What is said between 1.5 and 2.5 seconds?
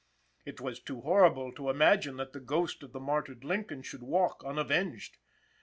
to imagine that the